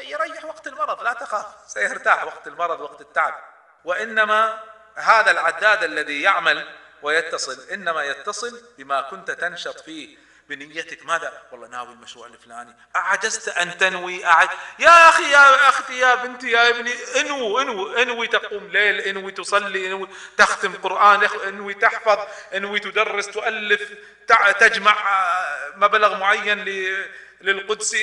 يريح 0.00 0.44
وقت 0.44 0.66
المرض 0.66 1.02
لا 1.02 1.12
تخاف 1.12 1.46
سيرتاح 1.66 2.24
وقت 2.24 2.46
المرض 2.46 2.80
وقت 2.80 3.00
التعب. 3.00 3.34
وإنما 3.84 4.60
هذا 4.94 5.30
العداد 5.30 5.84
الذي 5.84 6.22
يعمل 6.22 6.68
ويتصل 7.02 7.70
إنما 7.72 8.04
يتصل 8.04 8.62
بما 8.78 9.00
كنت 9.00 9.30
تنشط 9.30 9.80
فيه 9.80 10.18
بنيتك. 10.48 11.04
ماذا؟ 11.06 11.42
والله 11.52 11.68
ناوي 11.68 11.92
المشروع 11.92 12.26
الفلاني. 12.26 12.76
أعجزت 12.96 13.48
أن 13.48 13.78
تنوي 13.78 14.24
أعج... 14.24 14.48
يا 14.78 15.08
أخي 15.08 15.30
يا 15.30 15.68
أختي 15.68 15.98
يا 15.98 16.14
بنتي 16.14 16.50
يا 16.50 16.68
ابني 16.68 16.94
انو 17.20 17.58
انو 17.58 17.92
انوي 17.92 18.26
تقوم 18.26 18.68
ليل 18.68 19.00
انوي 19.00 19.32
تصلي 19.32 19.86
انوي 19.86 20.08
تختم 20.36 20.72
قرآن 20.76 21.24
انوي 21.24 21.74
تحفظ 21.74 22.18
انوي 22.54 22.80
تدرس 22.80 23.26
تؤلف 23.26 23.92
تجمع 24.58 24.96
مبلغ 25.74 26.16
معين 26.16 26.64
للقدس. 27.40 27.96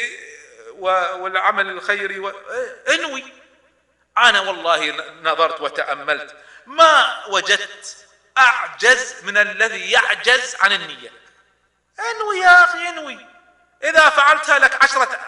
والعمل 0.80 1.70
الخيري 1.70 2.20
و... 2.20 2.34
انوي. 2.90 3.34
أنا 4.18 4.40
والله 4.40 4.96
نظرت 5.22 5.62
وتأملت. 5.62 6.36
ما 6.66 7.26
وجدت 7.28 8.08
أعجز 8.38 9.16
من 9.24 9.38
الذي 9.38 9.92
يعجز 9.92 10.56
عن 10.62 10.72
النية. 10.72 11.12
انوي 12.00 12.40
يا 12.40 12.64
أخي 12.64 12.90
انوي. 12.90 13.26
إذا 13.84 14.10
فعلتها 14.10 14.60
لك 14.60 14.84
عشرة 14.84 15.20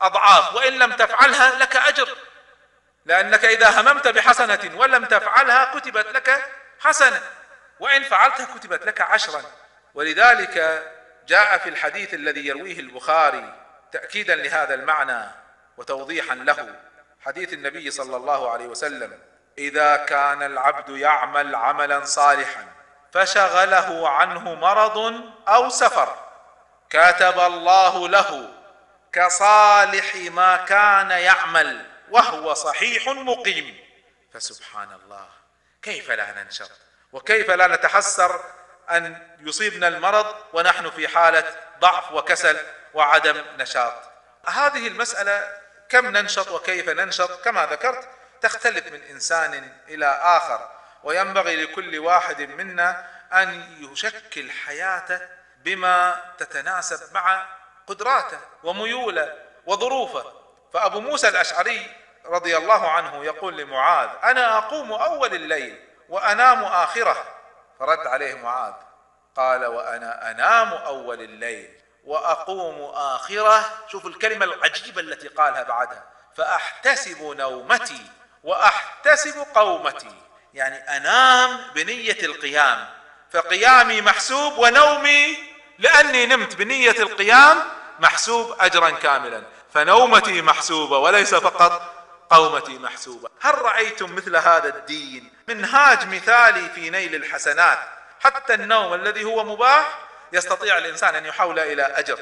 أضعاف 0.00 0.54
وإن 0.54 0.78
لم 0.78 0.92
تفعلها 0.92 1.58
لك 1.58 1.76
أجر. 1.76 2.16
لأنك 3.04 3.44
إذا 3.44 3.80
هممت 3.80 4.08
بحسنة 4.08 4.70
ولم 4.74 5.04
تفعلها 5.04 5.78
كتبت 5.78 6.06
لك 6.06 6.52
حسنة. 6.80 7.22
وإن 7.80 8.04
فعلتها 8.04 8.58
كتبت 8.58 8.86
لك 8.86 9.00
عشرا. 9.00 9.42
ولذلك 9.94 10.86
جاء 11.26 11.58
في 11.58 11.68
الحديث 11.68 12.14
الذي 12.14 12.46
يرويه 12.46 12.80
البخاري 12.80 13.65
تاكيدا 13.92 14.34
لهذا 14.34 14.74
المعنى 14.74 15.24
وتوضيحا 15.76 16.34
له. 16.34 16.74
حديث 17.20 17.52
النبي 17.52 17.90
صلى 17.90 18.16
الله 18.16 18.50
عليه 18.50 18.66
وسلم 18.66 19.18
إذا 19.58 19.96
كان 19.96 20.42
العبد 20.42 20.88
يعمل 20.88 21.54
عملا 21.54 22.04
صالحا 22.04 22.66
فشغله 23.12 24.08
عنه 24.08 24.54
مرض 24.54 25.20
أو 25.48 25.68
سفر 25.68 26.16
كتب 26.90 27.40
الله 27.40 28.08
له 28.08 28.52
كصالح 29.12 30.16
ما 30.16 30.56
كان 30.56 31.10
يعمل 31.10 31.86
وهو 32.10 32.54
صحيح 32.54 33.08
مقيم. 33.08 33.86
فسبحان 34.32 34.92
الله 34.92 35.28
كيف 35.82 36.10
لا 36.10 36.42
ننشط؟ 36.42 36.70
وكيف 37.12 37.50
لا 37.50 37.66
نتحسر 37.66 38.40
أن 38.90 39.26
يصيبنا 39.40 39.88
المرض 39.88 40.34
ونحن 40.52 40.90
في 40.90 41.08
حالة 41.08 41.44
ضعف 41.80 42.12
وكسل 42.12 42.56
وعدم 42.94 43.44
نشاط. 43.58 43.94
هذه 44.48 44.88
المسألة 44.88 45.58
كم 45.88 46.06
ننشط 46.06 46.48
وكيف 46.50 46.88
ننشط؟ 46.88 47.44
كما 47.44 47.66
ذكرت 47.66 48.08
تختلف 48.42 48.92
من 48.92 49.02
إنسان 49.02 49.72
إلى 49.88 50.06
آخر 50.22 50.68
وينبغي 51.04 51.64
لكل 51.64 51.98
واحد 51.98 52.42
منا 52.42 53.06
أن 53.32 53.76
يشكل 53.92 54.50
حياته 54.50 55.20
بما 55.56 56.22
تتناسب 56.38 57.14
مع 57.14 57.46
قدراته 57.86 58.38
وميوله 58.62 59.34
وظروفه. 59.66 60.32
فأبو 60.72 61.00
موسى 61.00 61.28
الأشعري 61.28 61.96
رضي 62.26 62.56
الله 62.56 62.90
عنه 62.90 63.24
يقول 63.24 63.56
لمعاذ 63.56 64.08
أنا 64.24 64.58
أقوم 64.58 64.92
أول 64.92 65.34
الليل 65.34 65.84
وأنام 66.08 66.64
آخره. 66.64 67.35
فرد 67.78 68.06
عليه 68.06 68.34
معاذ 68.34 68.72
قال 69.36 69.66
وأنا 69.66 70.30
أنام 70.30 70.72
أول 70.72 71.20
الليل 71.20 71.70
وأقوم 72.04 72.90
آخره. 72.94 73.64
شوف 73.88 74.06
الكلمة 74.06 74.44
العجيبة 74.44 75.00
التي 75.00 75.28
قالها 75.28 75.62
بعدها 75.62 76.04
فأحتسب 76.36 77.22
نومتي 77.22 78.06
وأحتسب 78.44 79.46
قومتي. 79.54 80.14
يعني 80.54 80.96
أنام 80.96 81.60
بنية 81.74 82.20
القيام 82.22 82.88
فقيامي 83.30 84.00
محسوب 84.00 84.58
ونومي 84.58 85.36
لأني 85.78 86.26
نمت 86.26 86.56
بنية 86.56 86.90
القيام 86.90 87.62
محسوب 87.98 88.56
اجرا 88.60 88.90
كاملا 88.90 89.42
فنومتي 89.74 90.42
محسوبة 90.42 90.98
وليس 90.98 91.34
فقط 91.34 91.95
قومتي 92.30 92.78
محسوبة. 92.78 93.28
هل 93.40 93.62
رأيتم 93.62 94.14
مثل 94.14 94.36
هذا 94.36 94.68
الدين؟ 94.68 95.32
منهاج 95.48 96.06
مثالي 96.14 96.68
في 96.68 96.90
نيل 96.90 97.14
الحسنات. 97.14 97.78
حتى 98.20 98.54
النوم 98.54 98.94
الذي 98.94 99.24
هو 99.24 99.44
مباح 99.44 99.98
يستطيع 100.32 100.78
الإنسان 100.78 101.14
أن 101.14 101.26
يحول 101.26 101.58
إلى 101.58 101.82
أجر. 101.82 102.18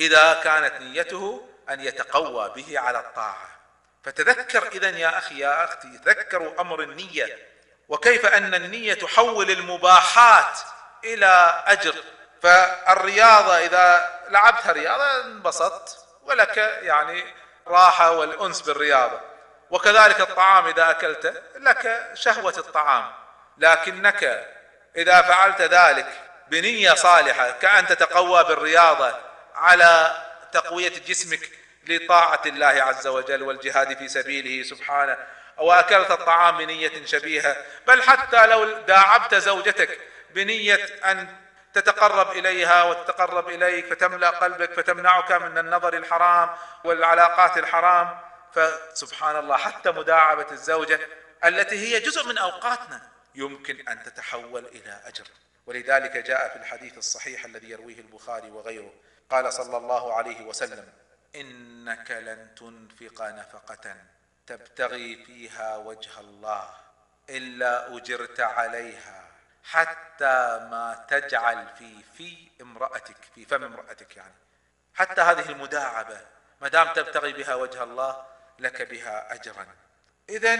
إذا 0.00 0.34
كانت 0.44 0.74
نيته 0.80 1.48
أن 1.70 1.80
يتقوى 1.80 2.52
به 2.56 2.80
على 2.80 2.98
الطاعة. 2.98 3.48
فتذكر 4.04 4.68
اذا 4.68 4.90
يا 4.90 5.18
أخي 5.18 5.38
يا 5.38 5.64
أختي 5.64 5.98
تذكروا 5.98 6.60
أمر 6.60 6.82
النية. 6.82 7.48
وكيف 7.88 8.26
أن 8.26 8.54
النية 8.54 8.94
تحول 8.94 9.50
المباحات 9.50 10.58
إلى 11.04 11.62
أجر. 11.66 11.94
فالرياضة 12.42 13.58
إذا 13.58 14.18
لعبتها 14.28 14.72
رياضة 14.72 15.24
انبسطت 15.24 15.98
ولك 16.22 16.56
يعني 16.82 17.24
راحة 17.66 18.10
والأنس 18.10 18.60
بالرياضة. 18.60 19.20
وكذلك 19.70 20.20
الطعام 20.20 20.66
إذا 20.66 20.90
اكلته 20.90 21.32
لك 21.56 22.10
شهوة 22.14 22.54
الطعام. 22.58 23.12
لكنك 23.58 24.48
إذا 24.96 25.22
فعلت 25.22 25.62
ذلك 25.62 26.06
بنية 26.48 26.94
صالحة 26.94 27.50
كان 27.50 27.86
تتقوى 27.86 28.44
بالرياضة 28.44 29.14
على 29.54 30.16
تقوية 30.52 30.92
جسمك 31.06 31.50
لطاعة 31.86 32.42
الله 32.46 32.66
عز 32.66 33.06
وجل 33.06 33.42
والجهاد 33.42 33.98
في 33.98 34.08
سبيله 34.08 34.62
سبحانه 34.62 35.16
وأكلت 35.56 36.10
الطعام 36.10 36.56
بنية 36.56 37.06
شبيهة. 37.06 37.56
بل 37.86 38.02
حتى 38.02 38.46
لو 38.46 38.64
داعبت 38.64 39.34
زوجتك 39.34 39.98
بنية 40.30 40.84
أن 41.04 41.28
تتقرب 41.74 42.30
إليها 42.30 42.82
وتتقرب 42.82 43.48
إليك 43.48 43.86
فتملأ 43.86 44.30
قلبك 44.30 44.72
فتمنعك 44.72 45.32
من 45.32 45.58
النظر 45.58 45.94
الحرام 45.94 46.50
والعلاقات 46.84 47.58
الحرام 47.58 48.27
فسبحان 48.52 49.36
الله 49.36 49.56
حتى 49.56 49.90
مداعبة 49.90 50.46
الزوجة 50.52 51.00
التي 51.44 51.76
هي 51.76 52.00
جزء 52.00 52.28
من 52.28 52.38
أوقاتنا 52.38 53.08
يمكن 53.34 53.88
أن 53.88 54.02
تتحول 54.02 54.66
إلى 54.66 55.00
أجر. 55.04 55.24
ولذلك 55.66 56.16
جاء 56.16 56.48
في 56.48 56.56
الحديث 56.56 56.98
الصحيح 56.98 57.44
الذي 57.44 57.70
يرويه 57.70 57.98
البخاري 57.98 58.50
وغيره 58.50 58.92
قال 59.30 59.52
صلى 59.52 59.76
الله 59.76 60.14
عليه 60.14 60.42
وسلم 60.42 60.92
إنك 61.34 62.10
لن 62.10 62.54
تنفق 62.54 63.22
نفقة 63.22 63.96
تبتغي 64.46 65.24
فيها 65.24 65.76
وجه 65.76 66.20
الله 66.20 66.70
إلا 67.30 67.96
أجرت 67.96 68.40
عليها 68.40 69.24
حتى 69.64 70.68
ما 70.70 71.06
تجعل 71.08 71.68
في 71.78 72.02
في 72.16 72.48
امرأتك 72.60 73.16
في 73.34 73.44
فم 73.44 73.64
امرأتك 73.64 74.16
يعني. 74.16 74.34
حتى 74.94 75.20
هذه 75.20 75.48
المداعبة 75.48 76.20
ما 76.60 76.68
دام 76.68 76.92
تبتغي 76.92 77.32
بها 77.32 77.54
وجه 77.54 77.82
الله 77.82 78.26
لك 78.58 78.82
بها 78.82 79.34
أجرا. 79.34 79.66
إذا 80.28 80.58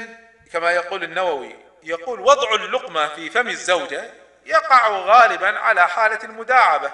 كما 0.53 0.71
يقول 0.71 1.05
النووي 1.05 1.57
يقول 1.83 2.21
وضع 2.21 2.55
اللقمة 2.55 3.09
في 3.09 3.31
فم 3.31 3.49
الزوجة 3.49 4.11
يقع 4.47 4.89
غالبا 4.89 5.59
على 5.59 5.89
حالة 5.89 6.25
المداعبة 6.25 6.93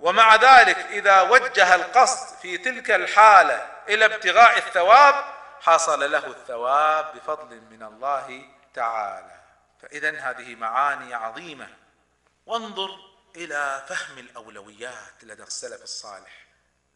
ومع 0.00 0.34
ذلك 0.34 0.78
إذا 0.78 1.20
وجه 1.20 1.74
القصد 1.74 2.36
في 2.38 2.58
تلك 2.58 2.90
الحالة 2.90 3.68
إلى 3.88 4.04
ابتغاء 4.04 4.58
الثواب 4.58 5.14
حصل 5.60 6.10
له 6.10 6.26
الثواب 6.26 7.16
بفضل 7.16 7.60
من 7.60 7.82
الله 7.82 8.44
تعالى. 8.74 9.40
فإذا 9.82 10.20
هذه 10.20 10.54
معاني 10.54 11.14
عظيمة. 11.14 11.68
وانظر 12.46 12.88
إلى 13.36 13.84
فهم 13.88 14.18
الأولويات 14.18 15.14
لدى 15.22 15.42
السلف 15.42 15.82
الصالح. 15.82 16.46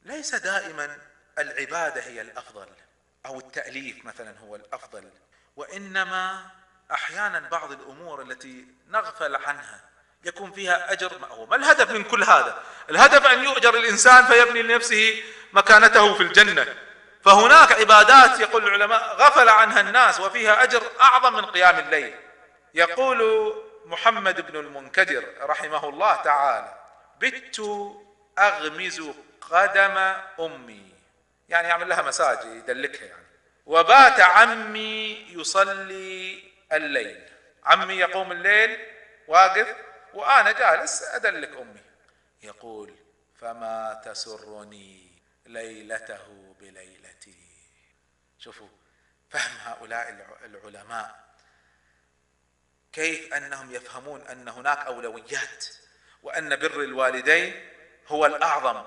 ليس 0.03 0.35
دائما 0.35 0.99
العبادة 1.39 2.03
هي 2.03 2.21
الأفضل. 2.21 2.69
أو 3.27 3.39
التأليف 3.39 4.05
مثلا 4.05 4.39
هو 4.39 4.57
الأفضل. 4.57 5.11
وإنما 5.57 6.47
أحيانا 6.93 7.49
بعض 7.49 7.73
الأمور 7.73 8.23
التي 8.23 8.67
نغفل 8.89 9.37
عنها 9.37 9.81
يكون 10.25 10.53
فيها 10.53 10.93
أجر 10.93 11.19
ما 11.19 11.27
هو 11.27 11.47
ما 11.47 11.57
الهدف 11.57 11.91
من 11.91 12.05
كل 12.05 12.23
هذا؟ 12.23 12.63
الهدف 12.91 13.27
أن 13.27 13.45
يؤجر 13.45 13.75
الإنسان 13.75 14.25
فيبني 14.25 14.63
لنفسه 14.63 15.23
مكانته 15.53 16.15
في 16.15 16.23
الجنة. 16.23 16.77
فهناك 17.25 17.73
عبادات 17.73 18.41
يقول 18.41 18.65
العلماء 18.65 19.17
غفل 19.17 19.49
عنها 19.49 19.81
الناس 19.81 20.21
وفيها 20.21 20.63
أجر 20.63 20.83
أعظم 21.01 21.33
من 21.33 21.45
قيام 21.45 21.79
الليل. 21.79 22.15
يقول 22.75 23.53
محمد 23.87 24.41
بن 24.53 24.57
المنكدر 24.57 25.25
رحمه 25.41 25.89
الله 25.89 26.15
تعالى 26.15 26.75
بت 27.21 27.61
أغمز 28.39 29.03
قدم 29.51 29.97
أمي. 30.41 30.95
يعني 31.51 31.69
يعمل 31.69 31.89
لها 31.89 32.03
مساج 32.03 32.39
يدلكها 32.45 33.07
يعني. 33.07 33.27
وبات 33.67 34.21
عمي 34.21 35.27
يصلي 35.29 36.43
الليل. 36.73 37.29
عمي 37.65 37.95
يقوم 37.95 38.33
الليل 38.33 38.87
واقف 39.29 39.77
وأنا 40.15 40.53
جالس 40.53 41.03
أدلك 41.03 41.57
أمي. 41.57 41.83
يقول 42.43 42.95
فما 43.41 44.03
تسرني 44.05 45.11
ليلته 45.47 46.55
بليلتي. 46.61 47.35
شوفوا 48.39 48.69
فهم 49.31 49.57
هؤلاء 49.61 50.27
العلماء. 50.45 51.21
كيف 52.93 53.35
أنهم 53.35 53.75
يفهمون 53.75 54.27
أن 54.27 54.49
هناك 54.49 54.79
أولويات 54.79 55.67
وأن 56.23 56.57
بر 56.57 56.81
الوالدين 56.81 57.69
هو 58.07 58.27
الأعظم. 58.27 58.85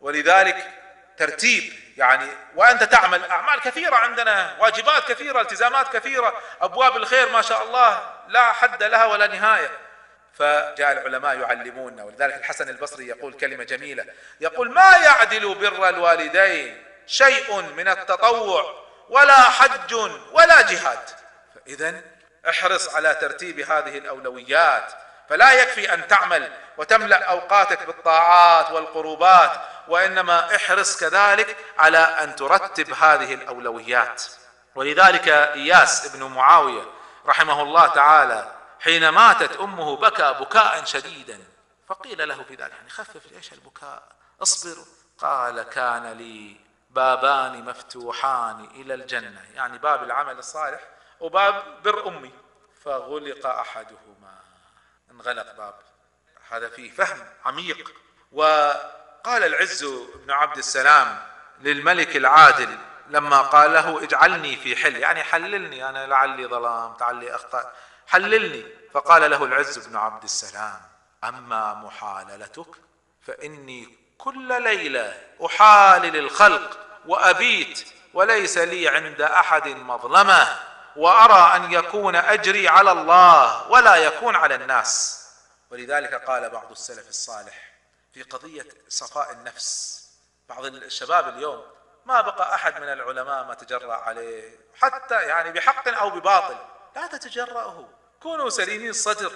ولذلك 0.00 0.79
ترتيب 1.20 1.72
يعني 1.96 2.26
وأنت 2.54 2.84
تعمل 2.84 3.24
أعمال 3.24 3.60
كثيرة 3.60 3.96
عندنا 3.96 4.56
واجبات 4.60 5.12
كثيرة 5.12 5.40
التزامات 5.40 5.96
كثيرة 5.96 6.34
أبواب 6.60 6.96
الخير 6.96 7.28
ما 7.28 7.42
شاء 7.42 7.62
الله 7.62 8.12
لا 8.28 8.52
حد 8.52 8.82
لها 8.82 9.04
ولا 9.04 9.26
نهاية. 9.26 9.70
فجاء 10.34 10.92
العلماء 10.92 11.38
يعلموننا 11.38 12.04
ولذلك 12.04 12.34
الحسن 12.34 12.68
البصري 12.68 13.08
يقول 13.08 13.32
كلمة 13.32 13.64
جميلة 13.64 14.04
يقول 14.40 14.70
ما 14.70 14.96
يعدل 14.96 15.54
بر 15.54 15.88
الوالدين 15.88 16.84
شيء 17.06 17.62
من 17.62 17.88
التطوع 17.88 18.84
ولا 19.08 19.40
حج 19.40 19.94
ولا 20.32 20.60
جهاد. 20.60 21.08
فإذا 21.54 22.00
احرص 22.48 22.94
على 22.94 23.14
ترتيب 23.14 23.60
هذه 23.60 23.98
الأولويات. 23.98 24.92
فلا 25.30 25.52
يكفي 25.52 25.94
أن 25.94 26.08
تعمل 26.08 26.52
وتملأ 26.76 27.30
أوقاتك 27.30 27.86
بالطاعات 27.86 28.70
والقربات 28.70 29.52
وإنما 29.88 30.56
احرص 30.56 31.00
كذلك 31.00 31.56
على 31.78 31.98
أن 31.98 32.36
ترتب 32.36 32.92
هذه 32.92 33.34
الأولويات. 33.34 34.24
ولذلك 34.74 35.28
إياس 35.28 36.14
ابن 36.14 36.24
معاوية 36.24 36.82
رحمه 37.26 37.62
الله 37.62 37.86
تعالى 37.86 38.52
حين 38.80 39.08
ماتت 39.08 39.56
أمه 39.56 39.96
بكى 39.96 40.36
بكاء 40.40 40.84
شديدا 40.84 41.38
فقيل 41.88 42.28
له 42.28 42.42
في 42.42 42.54
ذلك 42.54 42.72
يعني 42.72 42.90
خفف 42.90 43.32
إيش 43.36 43.52
البكاء؟ 43.52 44.02
اصبر. 44.42 44.76
قال 45.18 45.62
كان 45.62 46.12
لي 46.12 46.56
بابان 46.90 47.64
مفتوحان 47.64 48.64
إلى 48.64 48.94
الجنة 48.94 49.44
يعني 49.54 49.78
باب 49.78 50.02
العمل 50.02 50.38
الصالح 50.38 50.80
وباب 51.20 51.82
بر 51.84 52.08
أمي 52.08 52.32
فغلق 52.84 53.46
أحدهما. 53.46 54.49
انغلق 55.10 55.56
باب. 55.56 55.74
هذا 56.50 56.68
فيه 56.68 56.90
فهم 56.90 57.26
عميق. 57.44 57.92
وقال 58.32 59.44
العز 59.44 59.84
بن 60.24 60.30
عبد 60.30 60.56
السلام 60.58 61.22
للملك 61.60 62.16
العادل 62.16 62.78
لما 63.08 63.40
قال 63.40 63.72
له 63.72 64.02
اجعلني 64.02 64.56
في 64.56 64.76
حل 64.76 64.96
يعني 64.96 65.22
حللني 65.22 65.88
أنا 65.88 66.06
لعلي 66.06 66.46
ظلام 66.46 66.94
تعلي 66.94 67.34
أخطأ 67.34 67.72
حللني. 68.06 68.64
فقال 68.92 69.30
له 69.30 69.44
العز 69.44 69.88
بن 69.88 69.96
عبد 69.96 70.22
السلام 70.22 70.80
أما 71.24 71.74
محاللتك 71.74 72.76
فإني 73.22 73.98
كل 74.18 74.62
ليلة 74.62 75.18
أحالل 75.46 76.16
الخلق 76.16 76.78
وأبيت 77.06 77.84
وليس 78.14 78.58
لي 78.58 78.88
عند 78.88 79.20
أحد 79.20 79.68
مظلمة. 79.68 80.69
وأرى 80.96 81.56
أن 81.56 81.72
يكون 81.72 82.16
أجري 82.16 82.68
على 82.68 82.92
الله 82.92 83.70
ولا 83.70 83.96
يكون 83.96 84.36
على 84.36 84.54
الناس. 84.54 85.20
ولذلك 85.70 86.14
قال 86.14 86.50
بعض 86.50 86.70
السلف 86.70 87.08
الصالح 87.08 87.72
في 88.14 88.22
قضية 88.22 88.66
صفاء 88.88 89.32
النفس. 89.32 90.00
بعض 90.48 90.64
الشباب 90.64 91.28
اليوم 91.28 91.64
ما 92.06 92.20
بقى 92.20 92.54
أحد 92.54 92.80
من 92.80 92.88
العلماء 92.88 93.44
ما 93.44 93.54
تجرأ 93.54 93.94
عليه 93.94 94.58
حتى 94.80 95.14
يعني 95.14 95.52
بحق 95.52 95.88
أو 95.88 96.10
بباطل. 96.10 96.56
لا 96.96 97.06
تتجرأه. 97.06 97.88
كونوا 98.22 98.48
سليمين 98.48 98.90
الصدر 98.90 99.32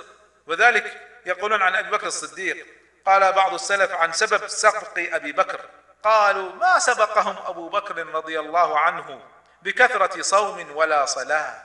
وذلك 0.47 1.11
يقولون 1.27 1.63
عن 1.63 1.75
أبي 1.75 1.91
بكر 1.91 2.07
الصديق. 2.07 2.67
قال 3.07 3.33
بعض 3.33 3.55
السلف 3.55 3.93
عن 3.93 4.13
سبب 4.13 4.47
سبق 4.47 4.93
أبي 4.97 5.33
بكر. 5.33 5.61
قالوا 6.05 6.53
ما 6.53 6.79
سبقهم 6.79 7.37
أبو 7.47 7.69
بكر 7.69 8.07
رضي 8.07 8.41
الله 8.41 8.79
عنه 8.79 9.34
بكثرة 9.65 10.23
صوم 10.23 10.71
ولا 10.77 11.07
صلاة 11.07 11.63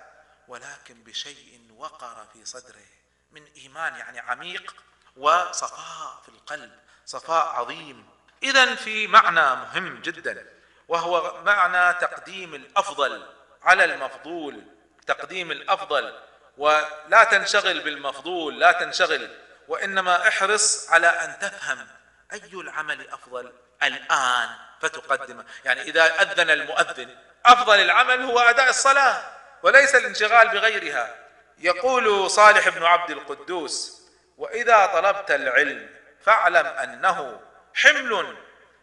ولكن 0.47 1.03
بشيء 1.03 1.61
وقر 1.77 2.25
في 2.33 2.45
صدره 2.45 2.87
من 3.31 3.45
إيمان 3.57 3.95
يعني 3.95 4.19
عميق 4.19 4.75
وصفاء 5.17 6.21
في 6.23 6.29
القلب 6.29 6.71
صفاء 7.05 7.47
عظيم. 7.47 8.09
إذا 8.43 8.75
في 8.75 9.07
معنى 9.07 9.55
مهم 9.55 10.01
جدا 10.01 10.47
وهو 10.87 11.43
معنى 11.43 11.99
تقديم 11.99 12.55
الأفضل 12.55 13.25
على 13.63 13.85
المفضول 13.85 14.63
تقديم 15.07 15.51
الأفضل. 15.51 16.19
ولا 16.57 17.23
تنشغل 17.31 17.79
بالمفضول 17.79 18.59
لا 18.59 18.71
تنشغل 18.71 19.35
وإنما 19.67 20.27
احرص 20.27 20.89
على 20.89 21.07
أن 21.07 21.39
تفهم 21.39 21.87
أي 22.33 22.51
العمل 22.53 23.09
أفضل 23.09 23.53
الآن. 23.83 24.68
فتقدمه 24.81 25.45
يعني 25.65 25.81
إذا 25.81 26.21
أذن 26.21 26.49
المؤذن 26.49 27.15
أفضل 27.45 27.79
العمل 27.79 28.21
هو 28.21 28.39
أداء 28.39 28.69
الصلاة 28.69 29.21
وليس 29.63 29.95
الانشغال 29.95 30.47
بغيرها. 30.47 31.15
يقول 31.57 32.29
صالح 32.29 32.69
بن 32.69 32.83
عبد 32.83 33.11
القدوس 33.11 34.01
وإذا 34.37 34.85
طلبت 34.85 35.31
العلم 35.31 35.89
فاعلم 36.25 36.65
أنه 36.65 37.39
حمل 37.73 38.37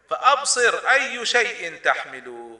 فأبصر 0.09 0.89
أي 0.89 1.25
شيء 1.25 1.79
تحمل. 1.83 2.57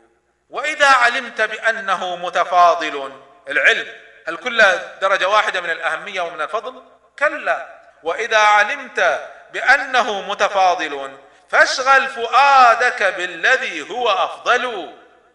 وإذا 0.50 0.88
علمت 0.88 1.42
بأنه 1.42 2.16
متفاضل 2.16 3.22
العلم 3.50 3.88
هل 4.28 4.38
كل 4.38 4.64
درجة 5.02 5.28
واحدة 5.28 5.62
من 5.62 5.70
الأهمية 5.70 6.22
ومن 6.22 6.42
الفضل؟ 6.42 6.84
كلا. 7.20 7.78
وإذا 8.04 8.38
علمت 8.38 9.30
بأنه 9.54 10.22
متفاضل 10.22 11.18
فاشغل 11.50 12.10
فؤادك 12.10 13.04
بالذي 13.04 13.90
هو 13.90 14.10
أفضل. 14.10 14.94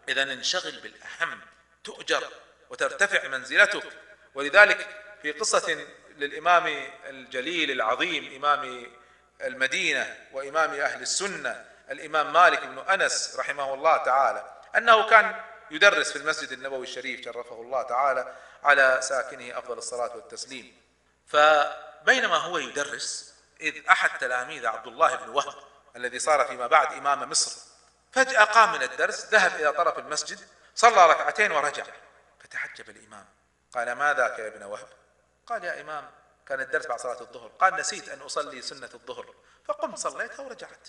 إذا 0.09 0.22
انشغل 0.22 0.81
بالأهم 0.81 1.40
تؤجر 1.85 2.29
وترتفع 2.70 3.29
منزلتك. 3.29 3.85
ولذلك 4.35 4.88
في 5.22 5.33
قصة 5.33 5.87
للإمام 6.16 6.90
الجليل 7.05 7.70
العظيم 7.70 8.44
إمام 8.44 8.87
المدينة 9.40 10.16
وإمام 10.33 10.70
أهل 10.70 11.03
السنة 11.03 11.64
الإمام 11.90 12.33
مالك 12.33 12.66
بن 12.66 12.79
أنس 12.79 13.37
رحمه 13.38 13.75
الله 13.75 13.96
تعالى 13.96 14.44
أنه 14.77 15.09
كان 15.09 15.40
يدرس 15.70 16.12
في 16.12 16.18
المسجد 16.18 16.53
النبوي 16.53 16.87
الشريف 16.87 17.25
شرفه 17.25 17.61
الله 17.61 17.83
تعالى 17.83 18.35
على 18.62 18.98
ساكنه 19.03 19.59
أفضل 19.59 19.79
الصلاة 19.79 20.16
والتسليم. 20.16 20.77
فبينما 21.27 22.37
هو 22.37 22.59
يدرس 22.59 23.35
إذ 23.61 23.87
أحد 23.90 24.18
تلاميذ 24.18 24.66
عبد 24.66 24.87
الله 24.87 25.16
بن 25.16 25.29
وهب 25.29 25.55
الذي 25.96 26.18
صار 26.18 26.44
فيما 26.44 26.66
بعد 26.66 26.92
إمام 26.92 27.31
مصر. 27.31 27.61
فجأة 28.12 28.44
قام 28.44 28.72
من 28.72 28.83
الدرس 28.83 29.26
ذهب 29.26 29.55
إلى 29.55 29.72
طرف 29.72 29.98
المسجد 29.98 30.38
صلى 30.74 31.07
ركعتين 31.07 31.52
ورجع. 31.52 31.85
فتعجب 32.40 32.90
الإمام. 32.90 33.26
قال 33.74 33.92
ما 33.92 34.14
ذاك 34.14 34.38
يا 34.38 34.46
ابن 34.46 34.62
وهب؟ 34.62 34.88
قال 35.46 35.64
يا 35.64 35.81
إمام 35.81 36.11
كان 36.46 36.61
الدرس 36.61 36.87
بعد 36.87 37.00
صلاة 37.00 37.20
الظهر. 37.20 37.48
قال 37.48 37.74
نسيت 37.74 38.09
أن 38.09 38.20
أصلي 38.20 38.62
سنة 38.62 38.90
الظهر. 38.94 39.35
فقمت 39.64 39.98
صليتها 39.98 40.42
ورجعت. 40.42 40.88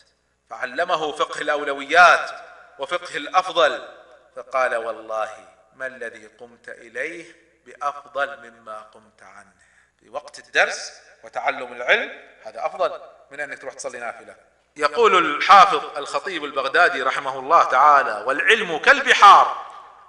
فعلمه 0.50 1.12
فقه 1.12 1.42
الأولويات 1.42 2.32
وفقه 2.80 3.18
الأفضل. 3.18 3.88
فقال 4.36 4.76
والله 4.76 5.48
ما 5.74 5.88
الذي 5.88 6.28
قمت 6.28 6.70
إليه 6.70 7.36
بأفضل 7.66 8.52
مما 8.52 8.82
قمت 8.82 9.24
عنه. 9.24 9.54
في 10.00 10.10
وقت 10.10 10.39
الدرس 10.39 10.92
وتعلم 11.24 11.74
العلم 11.74 12.34
هذا 12.44 12.66
أفضل 12.66 13.02
من 13.32 13.39
أنك 13.39 13.60
تروح 13.62 13.74
تصلي 13.74 14.00
نافلة. 14.00 14.53
يقول 14.76 15.36
الحافظ 15.36 15.98
الخطيب 15.98 16.46
البغدادي 16.46 17.02
رحمه 17.02 17.40
الله 17.40 17.64
تعالى 17.64 18.24
والعلم 18.28 18.78
كالبحار 18.78 19.66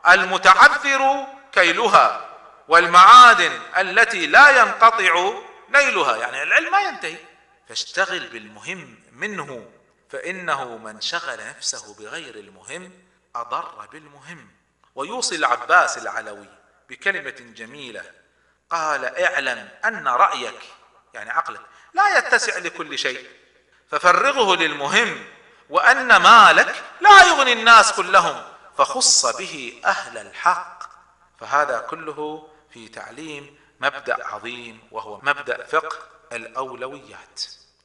المتعذر 0.09 1.27
كيلها 1.53 2.29
والمعادن 2.69 3.61
التي 3.79 4.27
لا 4.27 4.63
ينقطع 4.63 5.33
نيلها. 5.69 6.17
يعني 6.17 6.43
العلم 6.43 6.73
ما 6.73 6.81
ينتهي. 6.81 7.17
فاشتغل 7.69 8.29
بالمهم 8.29 8.99
منه 9.13 9.71
فإنه 10.11 10.77
من 10.77 11.01
شغل 11.01 11.47
نفسه 11.49 11.95
بغير 11.95 12.35
المهم 12.35 12.93
أضر 13.37 13.87
بالمهم. 13.93 14.51
ويوصي 14.95 15.37
العباس 15.37 15.99
العلوي 15.99 16.49
بكلمة 16.89 17.31
جميلة 17.31 18.05
قال 18.71 19.25
اعلم 19.25 19.69
أن 19.85 20.09
رأيك 20.09 20.61
يعني 21.15 21.31
عقلك 21.31 21.61
لا 21.95 22.19
يتسع 22.19 22.59
لكل 22.59 22.99
شيء. 22.99 23.44
ففرغه 23.91 24.57
للمهم 24.57 25.25
وأن 25.71 26.17
مالك 26.17 26.85
لا 27.01 27.23
يغني 27.23 27.53
الناس 27.53 27.93
كلهم 27.93 28.43
فخص 28.79 29.27
به 29.27 29.81
أهل 29.85 30.19
الحق. 30.19 30.83
فهذا 31.41 31.79
كله 31.79 32.49
في 32.73 32.89
تعليم 32.89 33.59
مبدأ 33.81 34.27
عظيم 34.27 34.89
وهو 34.91 35.21
مبدأ 35.23 35.65
فقه 35.67 35.97
الأولويات. 36.33 37.43